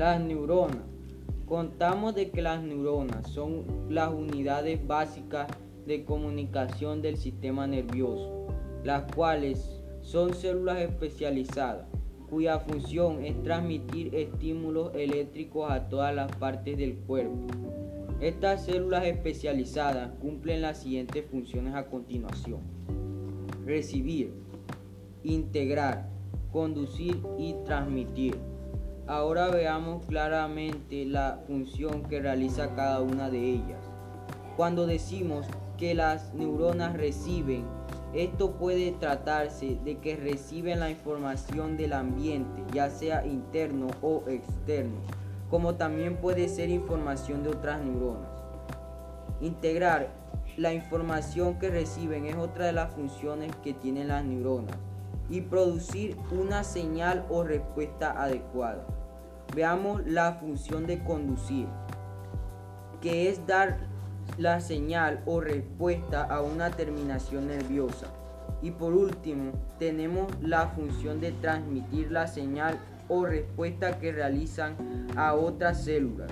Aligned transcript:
Las 0.00 0.18
neuronas. 0.18 0.78
Contamos 1.44 2.14
de 2.14 2.30
que 2.30 2.40
las 2.40 2.62
neuronas 2.62 3.28
son 3.28 3.66
las 3.90 4.10
unidades 4.10 4.80
básicas 4.86 5.46
de 5.86 6.06
comunicación 6.06 7.02
del 7.02 7.18
sistema 7.18 7.66
nervioso, 7.66 8.46
las 8.82 9.12
cuales 9.12 9.78
son 10.00 10.32
células 10.32 10.78
especializadas 10.78 11.86
cuya 12.30 12.60
función 12.60 13.22
es 13.26 13.42
transmitir 13.42 14.14
estímulos 14.14 14.90
eléctricos 14.94 15.70
a 15.70 15.90
todas 15.90 16.14
las 16.14 16.34
partes 16.36 16.78
del 16.78 16.94
cuerpo. 17.00 17.48
Estas 18.22 18.64
células 18.64 19.04
especializadas 19.04 20.12
cumplen 20.18 20.62
las 20.62 20.80
siguientes 20.80 21.26
funciones 21.30 21.74
a 21.74 21.84
continuación. 21.84 22.60
Recibir, 23.66 24.32
integrar, 25.24 26.08
conducir 26.50 27.20
y 27.38 27.52
transmitir. 27.66 28.49
Ahora 29.10 29.48
veamos 29.48 30.06
claramente 30.06 31.04
la 31.04 31.40
función 31.48 32.04
que 32.04 32.20
realiza 32.20 32.76
cada 32.76 33.00
una 33.00 33.28
de 33.28 33.40
ellas. 33.40 33.80
Cuando 34.56 34.86
decimos 34.86 35.48
que 35.76 35.96
las 35.96 36.32
neuronas 36.32 36.96
reciben, 36.96 37.64
esto 38.14 38.52
puede 38.52 38.92
tratarse 38.92 39.80
de 39.84 39.98
que 39.98 40.14
reciben 40.14 40.78
la 40.78 40.90
información 40.90 41.76
del 41.76 41.92
ambiente, 41.92 42.62
ya 42.72 42.88
sea 42.88 43.26
interno 43.26 43.88
o 44.00 44.22
externo, 44.28 45.00
como 45.50 45.74
también 45.74 46.18
puede 46.18 46.48
ser 46.48 46.70
información 46.70 47.42
de 47.42 47.48
otras 47.48 47.82
neuronas. 47.82 48.30
Integrar 49.40 50.10
la 50.56 50.72
información 50.72 51.58
que 51.58 51.68
reciben 51.68 52.26
es 52.26 52.36
otra 52.36 52.66
de 52.66 52.74
las 52.74 52.94
funciones 52.94 53.50
que 53.56 53.74
tienen 53.74 54.06
las 54.06 54.24
neuronas 54.24 54.78
y 55.28 55.40
producir 55.40 56.16
una 56.30 56.62
señal 56.62 57.26
o 57.28 57.42
respuesta 57.42 58.12
adecuada. 58.12 58.99
Veamos 59.54 60.06
la 60.06 60.34
función 60.34 60.86
de 60.86 61.02
conducir, 61.02 61.66
que 63.00 63.28
es 63.28 63.46
dar 63.46 63.78
la 64.38 64.60
señal 64.60 65.22
o 65.26 65.40
respuesta 65.40 66.22
a 66.22 66.40
una 66.40 66.70
terminación 66.70 67.48
nerviosa. 67.48 68.06
Y 68.62 68.70
por 68.70 68.92
último, 68.92 69.52
tenemos 69.78 70.30
la 70.40 70.68
función 70.68 71.20
de 71.20 71.32
transmitir 71.32 72.12
la 72.12 72.26
señal 72.26 72.78
o 73.08 73.24
respuesta 73.24 73.98
que 73.98 74.12
realizan 74.12 74.76
a 75.16 75.34
otras 75.34 75.82
células. 75.84 76.30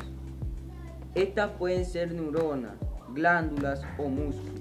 Estas 1.14 1.50
pueden 1.52 1.84
ser 1.84 2.12
neuronas, 2.12 2.74
glándulas 3.14 3.82
o 3.98 4.08
músculos. 4.08 4.58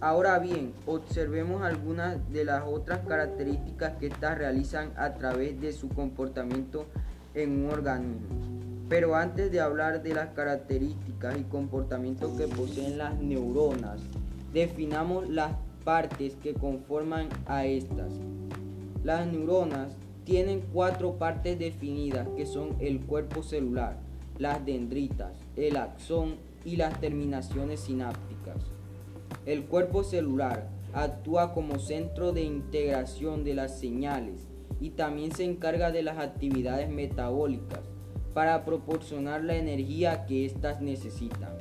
Ahora 0.00 0.38
bien, 0.40 0.74
observemos 0.84 1.62
algunas 1.62 2.18
de 2.32 2.44
las 2.44 2.64
otras 2.66 3.06
características 3.06 3.92
que 3.98 4.08
estas 4.08 4.36
realizan 4.36 4.92
a 4.96 5.14
través 5.14 5.60
de 5.60 5.72
su 5.72 5.88
comportamiento 5.88 6.86
en 7.34 7.64
un 7.64 7.70
organismo. 7.70 8.28
Pero 8.88 9.14
antes 9.14 9.50
de 9.50 9.60
hablar 9.60 10.02
de 10.02 10.14
las 10.14 10.30
características 10.30 11.38
y 11.38 11.44
comportamientos 11.44 12.38
que 12.38 12.46
poseen 12.46 12.98
las 12.98 13.18
neuronas, 13.18 14.00
definamos 14.52 15.28
las 15.28 15.52
partes 15.84 16.36
que 16.36 16.54
conforman 16.54 17.28
a 17.46 17.64
estas. 17.64 18.12
Las 19.02 19.26
neuronas 19.26 19.96
tienen 20.24 20.62
cuatro 20.72 21.14
partes 21.14 21.58
definidas 21.58 22.28
que 22.36 22.46
son 22.46 22.76
el 22.80 23.00
cuerpo 23.00 23.42
celular, 23.42 23.96
las 24.38 24.64
dendritas, 24.64 25.32
el 25.56 25.76
axón 25.76 26.36
y 26.64 26.76
las 26.76 27.00
terminaciones 27.00 27.80
sinápticas. 27.80 28.56
El 29.46 29.64
cuerpo 29.64 30.04
celular 30.04 30.68
actúa 30.92 31.52
como 31.54 31.78
centro 31.78 32.32
de 32.32 32.42
integración 32.42 33.42
de 33.42 33.54
las 33.54 33.78
señales 33.78 34.51
y 34.82 34.90
también 34.90 35.30
se 35.32 35.44
encarga 35.44 35.92
de 35.92 36.02
las 36.02 36.18
actividades 36.18 36.90
metabólicas 36.90 37.80
para 38.34 38.64
proporcionar 38.64 39.44
la 39.44 39.54
energía 39.54 40.26
que 40.26 40.44
éstas 40.44 40.80
necesitan. 40.80 41.56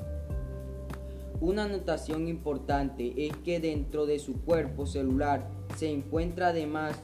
Una 1.39 1.67
notación 1.67 2.27
importante 2.27 3.27
es 3.27 3.37
que 3.37 3.59
dentro 3.59 4.07
de 4.07 4.17
su 4.17 4.41
cuerpo 4.41 4.87
celular 4.87 5.47
se 5.77 5.91
encuentra 5.91 6.47
además 6.47 6.95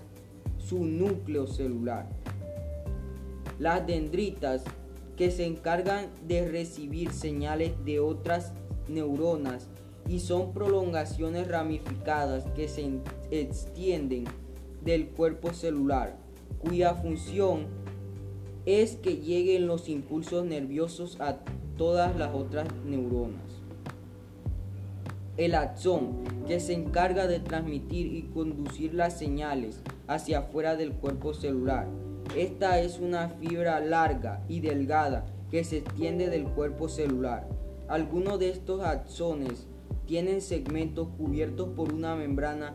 su 0.58 0.86
núcleo 0.86 1.46
celular. 1.46 2.10
Las 3.60 3.86
dendritas 3.86 4.64
que 5.18 5.30
se 5.30 5.46
encargan 5.46 6.08
de 6.28 6.48
recibir 6.48 7.12
señales 7.12 7.74
de 7.86 8.00
otras 8.00 8.54
neuronas 8.88 9.68
y 10.08 10.20
son 10.20 10.52
prolongaciones 10.52 11.48
ramificadas 11.48 12.46
que 12.56 12.68
se 12.68 12.90
extienden 13.30 14.26
del 14.88 15.10
cuerpo 15.10 15.52
celular, 15.52 16.16
cuya 16.60 16.96
función 16.96 17.66
es 18.66 18.96
que 18.96 19.18
lleguen 19.18 19.68
los 19.68 19.90
impulsos 19.90 20.46
nerviosos 20.46 21.20
a 21.20 21.40
todas 21.78 22.16
las 22.16 22.34
otras 22.34 22.70
neuronas. 22.86 23.42
El 25.36 25.56
axón, 25.56 26.24
que 26.48 26.62
se 26.62 26.74
encarga 26.74 27.28
de 27.28 27.42
transmitir 27.42 28.08
y 28.16 28.24
conducir 28.34 28.94
las 28.94 29.20
señales 29.20 29.82
hacia 30.08 30.40
afuera 30.40 30.78
del 30.78 30.94
cuerpo 30.94 31.34
celular. 31.34 31.90
Esta 32.38 32.80
es 32.80 33.00
una 33.00 33.28
fibra 33.28 33.82
larga 33.82 34.42
y 34.48 34.62
delgada 34.62 35.26
que 35.52 35.66
se 35.66 35.80
extiende 35.80 36.30
del 36.30 36.46
cuerpo 36.46 36.88
celular. 36.88 37.46
Algunos 37.90 38.40
de 38.40 38.52
estos 38.52 38.82
axones 38.82 39.68
tienen 40.06 40.42
segmentos 40.42 41.10
cubiertos 41.18 41.68
por 41.76 41.92
una 41.92 42.16
membrana 42.16 42.74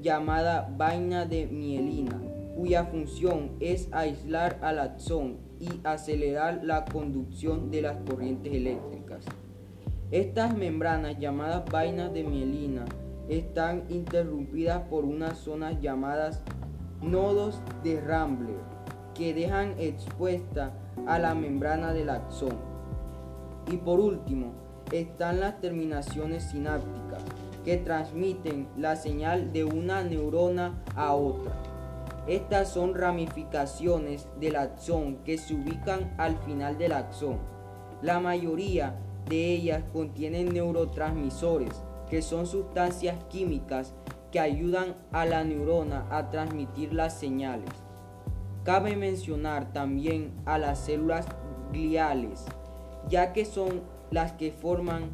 llamada 0.00 0.72
vaina 0.76 1.24
de 1.26 1.46
mielina, 1.46 2.20
cuya 2.56 2.84
función 2.84 3.52
es 3.60 3.88
aislar 3.92 4.58
al 4.62 4.78
axón 4.78 5.38
y 5.60 5.68
acelerar 5.84 6.60
la 6.62 6.84
conducción 6.84 7.70
de 7.70 7.82
las 7.82 7.96
corrientes 8.08 8.52
eléctricas. 8.52 9.24
Estas 10.10 10.56
membranas 10.56 11.18
llamadas 11.18 11.64
vainas 11.70 12.12
de 12.12 12.24
mielina 12.24 12.84
están 13.28 13.84
interrumpidas 13.88 14.82
por 14.88 15.04
unas 15.04 15.38
zonas 15.38 15.80
llamadas 15.80 16.42
nodos 17.02 17.60
de 17.82 18.00
Rambler 18.00 18.56
que 19.14 19.34
dejan 19.34 19.74
expuesta 19.78 20.72
a 21.06 21.18
la 21.18 21.34
membrana 21.34 21.92
del 21.92 22.10
axón. 22.10 22.56
Y 23.70 23.76
por 23.76 24.00
último, 24.00 24.52
están 24.92 25.40
las 25.40 25.60
terminaciones 25.60 26.44
sinápticas 26.44 27.22
que 27.68 27.76
transmiten 27.76 28.66
la 28.78 28.96
señal 28.96 29.52
de 29.52 29.62
una 29.62 30.02
neurona 30.02 30.82
a 30.96 31.12
otra. 31.12 31.52
Estas 32.26 32.70
son 32.70 32.94
ramificaciones 32.94 34.26
del 34.40 34.56
axón 34.56 35.18
que 35.22 35.36
se 35.36 35.52
ubican 35.52 36.14
al 36.16 36.38
final 36.46 36.78
del 36.78 36.92
axón. 36.92 37.36
La 38.00 38.20
mayoría 38.20 38.98
de 39.28 39.52
ellas 39.52 39.84
contienen 39.92 40.54
neurotransmisores, 40.54 41.82
que 42.08 42.22
son 42.22 42.46
sustancias 42.46 43.22
químicas 43.24 43.92
que 44.32 44.40
ayudan 44.40 44.96
a 45.12 45.26
la 45.26 45.44
neurona 45.44 46.06
a 46.10 46.30
transmitir 46.30 46.94
las 46.94 47.20
señales. 47.20 47.68
Cabe 48.64 48.96
mencionar 48.96 49.74
también 49.74 50.32
a 50.46 50.56
las 50.56 50.86
células 50.86 51.26
gliales, 51.70 52.46
ya 53.10 53.34
que 53.34 53.44
son 53.44 53.82
las 54.10 54.32
que 54.32 54.52
forman 54.52 55.10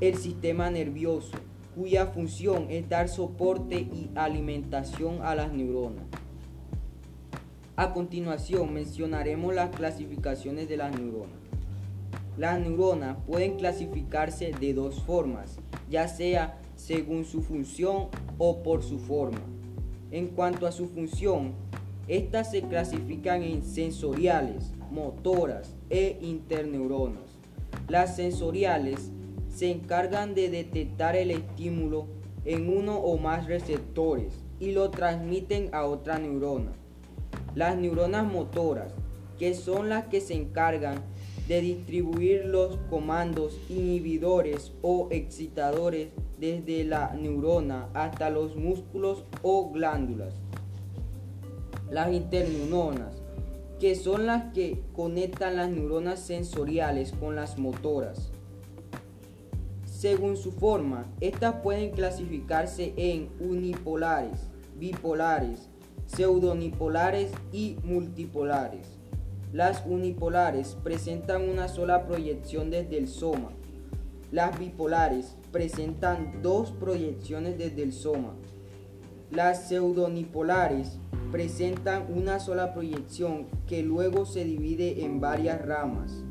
el 0.00 0.14
sistema 0.14 0.70
nervioso 0.70 1.36
cuya 1.74 2.06
función 2.06 2.66
es 2.70 2.88
dar 2.88 3.08
soporte 3.08 3.76
y 3.76 4.10
alimentación 4.14 5.20
a 5.22 5.34
las 5.34 5.52
neuronas. 5.52 6.04
A 7.76 7.92
continuación 7.92 8.72
mencionaremos 8.72 9.54
las 9.54 9.74
clasificaciones 9.74 10.68
de 10.68 10.76
las 10.76 10.96
neuronas. 10.96 11.38
Las 12.38 12.60
neuronas 12.60 13.16
pueden 13.26 13.56
clasificarse 13.56 14.52
de 14.52 14.74
dos 14.74 15.02
formas, 15.02 15.58
ya 15.90 16.06
sea 16.06 16.60
según 16.76 17.24
su 17.24 17.42
función 17.42 18.08
o 18.38 18.62
por 18.62 18.82
su 18.82 18.98
forma. 18.98 19.40
En 20.10 20.28
cuanto 20.28 20.66
a 20.66 20.72
su 20.72 20.86
función, 20.86 21.52
estas 22.06 22.50
se 22.50 22.62
clasifican 22.62 23.42
en 23.42 23.64
sensoriales, 23.64 24.72
motoras 24.90 25.74
e 25.90 26.18
interneuronas. 26.20 27.24
Las 27.88 28.16
sensoriales 28.16 29.10
se 29.54 29.70
encargan 29.70 30.34
de 30.34 30.50
detectar 30.50 31.14
el 31.14 31.30
estímulo 31.30 32.06
en 32.44 32.68
uno 32.68 32.98
o 32.98 33.16
más 33.18 33.46
receptores 33.46 34.34
y 34.58 34.72
lo 34.72 34.90
transmiten 34.90 35.70
a 35.72 35.84
otra 35.84 36.18
neurona. 36.18 36.72
Las 37.54 37.76
neuronas 37.76 38.30
motoras, 38.30 38.92
que 39.38 39.54
son 39.54 39.88
las 39.88 40.06
que 40.06 40.20
se 40.20 40.34
encargan 40.34 41.02
de 41.46 41.60
distribuir 41.60 42.46
los 42.46 42.78
comandos 42.90 43.58
inhibidores 43.68 44.72
o 44.82 45.08
excitadores 45.10 46.08
desde 46.40 46.84
la 46.84 47.14
neurona 47.14 47.88
hasta 47.94 48.30
los 48.30 48.56
músculos 48.56 49.24
o 49.42 49.70
glándulas. 49.70 50.34
Las 51.90 52.12
interneuronas, 52.12 53.22
que 53.78 53.94
son 53.94 54.26
las 54.26 54.52
que 54.52 54.82
conectan 54.94 55.56
las 55.56 55.68
neuronas 55.68 56.18
sensoriales 56.20 57.12
con 57.12 57.36
las 57.36 57.56
motoras. 57.56 58.32
Según 59.94 60.36
su 60.36 60.50
forma, 60.50 61.06
estas 61.20 61.54
pueden 61.62 61.92
clasificarse 61.92 62.94
en 62.96 63.30
unipolares, 63.38 64.40
bipolares, 64.76 65.68
pseudonipolares 66.06 67.30
y 67.52 67.76
multipolares. 67.84 68.98
Las 69.52 69.86
unipolares 69.86 70.76
presentan 70.82 71.48
una 71.48 71.68
sola 71.68 72.08
proyección 72.08 72.70
desde 72.70 72.98
el 72.98 73.06
soma. 73.06 73.52
Las 74.32 74.58
bipolares 74.58 75.36
presentan 75.52 76.42
dos 76.42 76.72
proyecciones 76.72 77.56
desde 77.56 77.84
el 77.84 77.92
soma. 77.92 78.34
Las 79.30 79.68
pseudonipolares 79.68 80.98
presentan 81.30 82.12
una 82.12 82.40
sola 82.40 82.74
proyección 82.74 83.46
que 83.68 83.84
luego 83.84 84.26
se 84.26 84.44
divide 84.44 85.04
en 85.04 85.20
varias 85.20 85.64
ramas. 85.64 86.24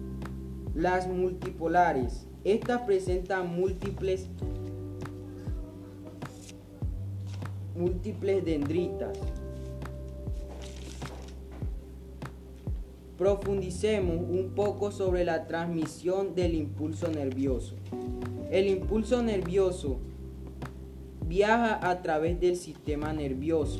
Las 0.76 1.08
multipolares, 1.08 2.28
estas 2.44 2.82
presentan 2.82 3.56
múltiples 3.56 4.28
múltiples 7.76 8.46
dendritas. 8.46 9.18
Profundicemos 13.18 14.18
un 14.18 14.54
poco 14.56 14.92
sobre 14.92 15.24
la 15.24 15.48
transmisión 15.48 16.36
del 16.36 16.56
impulso 16.56 17.10
nervioso. 17.10 17.76
El 18.52 18.68
impulso 18.68 19.24
nervioso 19.24 20.00
viaja 21.26 21.90
a 21.90 22.02
través 22.02 22.40
del 22.40 22.56
sistema 22.56 23.14
nervioso 23.14 23.80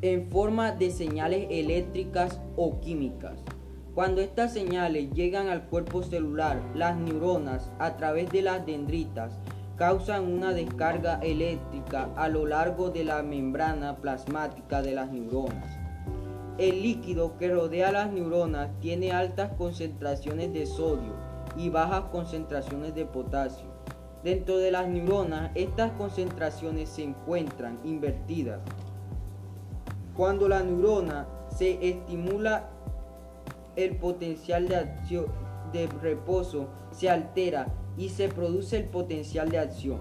en 0.00 0.28
forma 0.30 0.72
de 0.72 0.90
señales 0.90 1.46
eléctricas 1.50 2.40
o 2.56 2.80
químicas. 2.80 3.38
Cuando 3.98 4.20
estas 4.20 4.52
señales 4.52 5.12
llegan 5.12 5.48
al 5.48 5.64
cuerpo 5.64 6.04
celular, 6.04 6.62
las 6.72 6.96
neuronas, 6.96 7.72
a 7.80 7.96
través 7.96 8.30
de 8.30 8.42
las 8.42 8.64
dendritas, 8.64 9.40
causan 9.74 10.32
una 10.32 10.52
descarga 10.52 11.18
eléctrica 11.20 12.08
a 12.14 12.28
lo 12.28 12.46
largo 12.46 12.90
de 12.90 13.02
la 13.02 13.24
membrana 13.24 13.96
plasmática 13.96 14.82
de 14.82 14.94
las 14.94 15.10
neuronas. 15.10 15.76
El 16.58 16.80
líquido 16.80 17.36
que 17.38 17.48
rodea 17.48 17.90
las 17.90 18.12
neuronas 18.12 18.70
tiene 18.78 19.10
altas 19.10 19.50
concentraciones 19.58 20.52
de 20.52 20.66
sodio 20.66 21.14
y 21.56 21.68
bajas 21.68 22.04
concentraciones 22.12 22.94
de 22.94 23.04
potasio. 23.04 23.66
Dentro 24.22 24.58
de 24.58 24.70
las 24.70 24.86
neuronas, 24.86 25.50
estas 25.56 25.90
concentraciones 25.98 26.88
se 26.88 27.02
encuentran 27.02 27.80
invertidas. 27.82 28.60
Cuando 30.14 30.48
la 30.48 30.62
neurona 30.62 31.26
se 31.50 31.88
estimula, 31.88 32.70
el 33.78 33.96
potencial 33.96 34.68
de 34.68 34.76
acción 34.76 35.26
de 35.72 35.86
reposo 36.02 36.68
se 36.90 37.08
altera 37.08 37.68
y 37.96 38.08
se 38.08 38.28
produce 38.28 38.76
el 38.78 38.84
potencial 38.84 39.50
de 39.50 39.58
acción. 39.58 39.98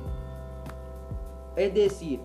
Es 1.56 1.74
decir, 1.76 2.20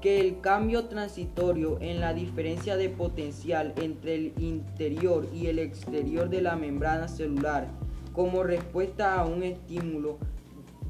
que 0.00 0.20
el 0.20 0.40
cambio 0.40 0.86
transitorio 0.86 1.76
en 1.80 2.00
la 2.00 2.14
diferencia 2.14 2.76
de 2.76 2.88
potencial 2.88 3.74
entre 3.76 4.14
el 4.14 4.32
interior 4.38 5.26
y 5.34 5.48
el 5.48 5.58
exterior 5.58 6.30
de 6.30 6.40
la 6.40 6.56
membrana 6.56 7.08
celular 7.08 7.68
como 8.14 8.42
respuesta 8.42 9.20
a 9.20 9.26
un 9.26 9.42
estímulo 9.42 10.18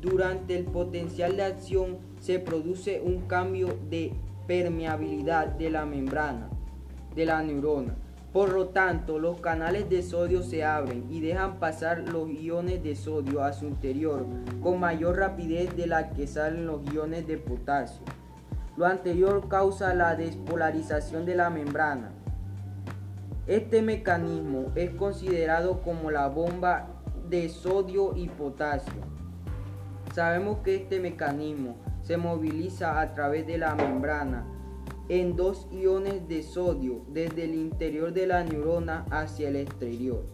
durante 0.00 0.56
el 0.56 0.64
potencial 0.64 1.36
de 1.36 1.42
acción 1.42 1.98
se 2.20 2.38
produce 2.38 3.00
un 3.00 3.22
cambio 3.22 3.76
de 3.90 4.12
permeabilidad 4.46 5.46
de 5.46 5.70
la 5.70 5.84
membrana 5.86 6.50
de 7.16 7.26
la 7.26 7.42
neurona. 7.42 7.96
Por 8.38 8.52
lo 8.52 8.68
tanto, 8.68 9.18
los 9.18 9.40
canales 9.40 9.90
de 9.90 10.00
sodio 10.00 10.44
se 10.44 10.62
abren 10.62 11.08
y 11.10 11.20
dejan 11.20 11.58
pasar 11.58 12.08
los 12.08 12.30
iones 12.30 12.84
de 12.84 12.94
sodio 12.94 13.42
a 13.42 13.52
su 13.52 13.66
interior 13.66 14.24
con 14.62 14.78
mayor 14.78 15.16
rapidez 15.16 15.74
de 15.76 15.88
la 15.88 16.10
que 16.10 16.28
salen 16.28 16.64
los 16.64 16.80
iones 16.94 17.26
de 17.26 17.36
potasio. 17.36 18.00
Lo 18.76 18.86
anterior 18.86 19.48
causa 19.48 19.92
la 19.92 20.14
despolarización 20.14 21.26
de 21.26 21.34
la 21.34 21.50
membrana. 21.50 22.12
Este 23.48 23.82
mecanismo 23.82 24.66
es 24.76 24.90
considerado 24.90 25.82
como 25.82 26.12
la 26.12 26.28
bomba 26.28 26.86
de 27.28 27.48
sodio 27.48 28.14
y 28.14 28.28
potasio. 28.28 29.02
Sabemos 30.14 30.58
que 30.58 30.76
este 30.76 31.00
mecanismo 31.00 31.74
se 32.02 32.16
moviliza 32.16 33.00
a 33.00 33.14
través 33.16 33.48
de 33.48 33.58
la 33.58 33.74
membrana 33.74 34.46
en 35.08 35.36
dos 35.36 35.66
iones 35.70 36.28
de 36.28 36.42
sodio 36.42 37.04
desde 37.08 37.44
el 37.44 37.54
interior 37.54 38.12
de 38.12 38.26
la 38.26 38.44
neurona 38.44 39.06
hacia 39.10 39.48
el 39.48 39.56
exterior. 39.56 40.24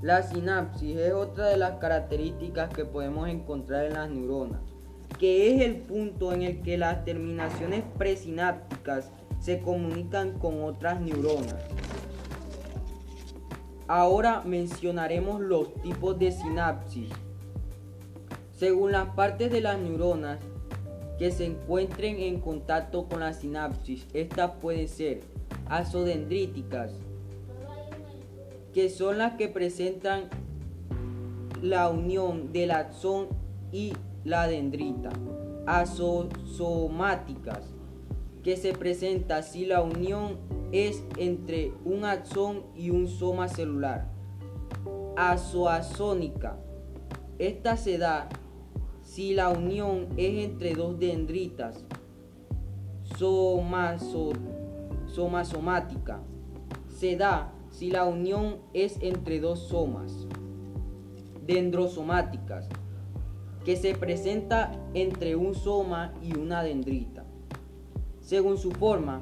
La 0.00 0.22
sinapsis 0.22 0.96
es 0.96 1.12
otra 1.12 1.46
de 1.46 1.56
las 1.56 1.78
características 1.78 2.74
que 2.74 2.84
podemos 2.84 3.28
encontrar 3.28 3.86
en 3.86 3.94
las 3.94 4.10
neuronas 4.10 4.72
que 5.22 5.54
es 5.54 5.62
el 5.62 5.76
punto 5.76 6.32
en 6.32 6.42
el 6.42 6.62
que 6.62 6.76
las 6.76 7.04
terminaciones 7.04 7.84
presinápticas 7.96 9.08
se 9.38 9.60
comunican 9.60 10.36
con 10.38 10.64
otras 10.64 11.00
neuronas. 11.00 11.54
Ahora 13.86 14.42
mencionaremos 14.44 15.40
los 15.40 15.74
tipos 15.82 16.18
de 16.18 16.32
sinapsis. 16.32 17.08
Según 18.52 18.90
las 18.90 19.14
partes 19.14 19.52
de 19.52 19.60
las 19.60 19.78
neuronas 19.78 20.38
que 21.18 21.30
se 21.30 21.46
encuentren 21.46 22.18
en 22.20 22.40
contacto 22.40 23.08
con 23.08 23.20
la 23.20 23.32
sinapsis, 23.32 24.06
estas 24.12 24.52
pueden 24.60 24.88
ser 24.88 25.20
asodendríticas, 25.68 26.92
que 28.72 28.88
son 28.88 29.18
las 29.18 29.34
que 29.34 29.48
presentan 29.48 30.28
la 31.60 31.88
unión 31.88 32.52
del 32.52 32.72
axón 32.72 33.28
y 33.70 33.92
la 34.24 34.46
dendrita, 34.48 35.10
asosomáticas, 35.66 37.62
que 38.42 38.56
se 38.56 38.72
presenta 38.72 39.42
si 39.42 39.66
la 39.66 39.82
unión 39.82 40.38
es 40.72 41.04
entre 41.16 41.72
un 41.84 42.04
axón 42.04 42.64
y 42.74 42.90
un 42.90 43.06
soma 43.06 43.48
celular. 43.48 44.10
Asoasónica, 45.16 46.56
esta 47.38 47.76
se 47.76 47.98
da 47.98 48.28
si 49.12 49.34
la 49.34 49.50
unión 49.50 50.08
es 50.16 50.42
entre 50.42 50.74
dos 50.74 50.98
dendritas. 50.98 51.84
somasomática, 55.06 56.22
se 56.88 57.16
da 57.16 57.52
si 57.68 57.90
la 57.90 58.06
unión 58.06 58.56
es 58.72 58.96
entre 59.02 59.38
dos 59.38 59.58
somas. 59.68 60.26
Dendrosomáticas, 61.46 62.70
que 63.66 63.76
se 63.76 63.94
presenta 63.94 64.72
entre 64.94 65.36
un 65.36 65.54
soma 65.54 66.14
y 66.22 66.34
una 66.38 66.62
dendrita. 66.62 67.26
Según 68.22 68.56
su 68.56 68.70
forma, 68.70 69.20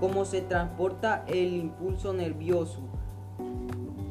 como 0.00 0.24
se 0.24 0.40
transporta 0.40 1.24
el 1.28 1.54
impulso 1.54 2.12
nervioso 2.12 2.80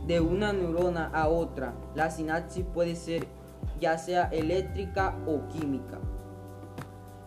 de 0.08 0.22
una 0.22 0.54
neurona 0.54 1.08
a 1.08 1.28
otra, 1.28 1.76
la 1.94 2.10
sinapsis 2.10 2.64
puede 2.74 2.96
ser 2.96 3.28
ya 3.80 3.98
sea 3.98 4.30
eléctrica 4.32 5.16
o 5.26 5.48
química. 5.48 6.00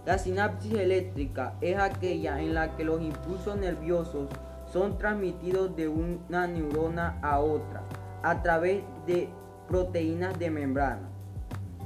La 0.05 0.19
sinapsis 0.19 0.75
eléctrica 0.75 1.55
es 1.61 1.79
aquella 1.79 2.41
en 2.41 2.55
la 2.55 2.77
que 2.77 2.85
los 2.85 3.01
impulsos 3.01 3.57
nerviosos 3.57 4.29
son 4.73 4.99
transmitidos 4.99 5.77
de 5.77 5.89
una 5.89 6.47
neurona 6.47 7.19
a 7.23 7.39
otra 7.39 7.83
a 8.23 8.43
través 8.43 8.83
de 9.07 9.29
proteínas 9.69 10.39
de 10.39 10.51
membrana. 10.51 11.09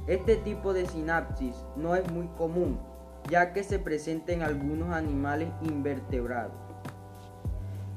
Este 0.07 0.37
tipo 0.37 0.73
de 0.73 0.87
sinapsis 0.87 1.57
no 1.77 1.95
es 1.95 2.11
muy 2.11 2.29
común, 2.39 2.79
ya 3.29 3.53
que 3.53 3.65
se 3.65 3.79
presenta 3.79 4.33
en 4.33 4.43
algunos 4.43 4.95
animales 4.95 5.49
invertebrados. 5.63 6.53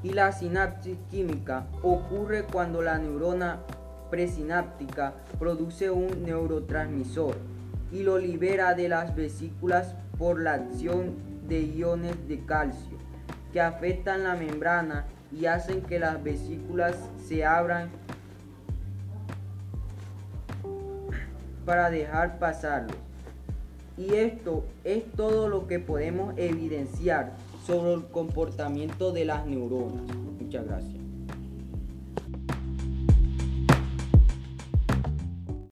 Y 0.02 0.12
la 0.12 0.32
sinapsis 0.32 0.98
química 1.10 1.66
ocurre 1.82 2.44
cuando 2.44 2.82
la 2.82 2.98
neurona 2.98 3.60
presináptica 4.10 5.14
produce 5.38 5.90
un 5.90 6.24
neurotransmisor 6.24 7.36
y 7.92 8.02
lo 8.02 8.18
libera 8.18 8.74
de 8.74 8.88
las 8.88 9.14
vesículas 9.14 9.94
por 10.18 10.40
la 10.40 10.54
acción 10.54 11.14
de 11.48 11.62
iones 11.62 12.16
de 12.28 12.44
calcio 12.44 12.98
que 13.52 13.60
afectan 13.60 14.24
la 14.24 14.36
membrana 14.36 15.06
y 15.32 15.46
hacen 15.46 15.82
que 15.82 15.98
las 15.98 16.22
vesículas 16.22 16.96
se 17.26 17.44
abran 17.44 17.90
para 21.64 21.90
dejar 21.90 22.38
pasarlo. 22.38 22.94
Y 23.96 24.14
esto 24.14 24.64
es 24.84 25.04
todo 25.12 25.48
lo 25.48 25.66
que 25.66 25.78
podemos 25.78 26.34
evidenciar 26.36 27.32
sobre 27.66 27.92
el 27.92 28.06
comportamiento 28.06 29.12
de 29.12 29.26
las 29.26 29.46
neuronas. 29.46 30.02
Muchas 30.40 30.66
gracias. 30.66 30.99